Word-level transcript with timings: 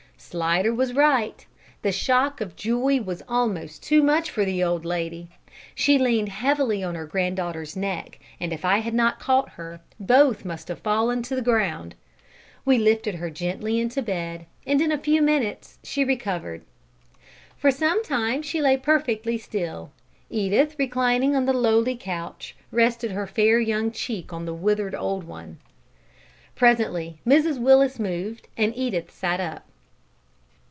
Slidder 0.31 0.73
was 0.73 0.93
right. 0.93 1.45
The 1.81 1.91
shock 1.91 2.39
of 2.39 2.55
joy 2.55 3.01
was 3.01 3.23
almost 3.27 3.83
too 3.83 4.01
much 4.01 4.29
for 4.29 4.45
the 4.45 4.63
old 4.63 4.85
lady. 4.85 5.27
She 5.75 5.97
leaned 5.99 6.29
heavily 6.29 6.81
on 6.81 6.95
her 6.95 7.05
granddaughter's 7.07 7.75
neck, 7.75 8.17
and 8.39 8.53
if 8.53 8.63
I 8.63 8.77
had 8.77 8.93
not 8.93 9.19
caught 9.19 9.49
her, 9.53 9.81
both 9.99 10.45
must 10.45 10.69
have 10.69 10.79
fallen 10.79 11.21
to 11.23 11.35
the 11.35 11.41
ground. 11.41 11.95
We 12.63 12.77
lifted 12.77 13.15
her 13.15 13.29
gently 13.29 13.79
into 13.79 14.01
bed, 14.01 14.45
and 14.65 14.79
in 14.79 14.89
a 14.91 14.97
few 14.97 15.21
minutes 15.23 15.79
she 15.83 16.05
recovered. 16.05 16.61
For 17.57 17.71
some 17.71 18.01
time 18.03 18.41
she 18.41 18.61
lay 18.61 18.77
perfectly 18.77 19.37
still. 19.37 19.91
Edith, 20.29 20.75
reclining 20.79 21.35
on 21.35 21.45
the 21.45 21.51
lowly 21.51 21.97
couch, 21.97 22.55
rested 22.71 23.11
her 23.11 23.27
fair 23.27 23.59
young 23.59 23.91
cheek 23.91 24.31
on 24.31 24.45
the 24.45 24.53
withered 24.53 24.95
old 24.95 25.25
one. 25.25 25.57
Presently 26.55 27.19
Mrs 27.27 27.59
Willis 27.59 27.99
moved, 27.99 28.47
and 28.55 28.71
Edith 28.77 29.11
sat 29.11 29.41
up. 29.41 29.65